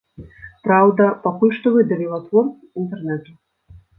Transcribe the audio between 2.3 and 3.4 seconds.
з інтэрнэту.